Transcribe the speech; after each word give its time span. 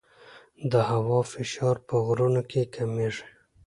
د 0.71 0.73
هوا 0.89 1.19
فشار 1.31 1.75
په 1.87 1.95
غرونو 2.05 2.41
کې 2.49 2.61
کمېږي. 2.75 3.25